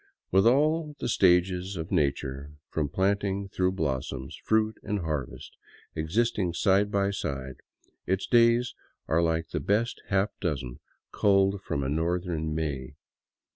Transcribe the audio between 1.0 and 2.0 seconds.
stages of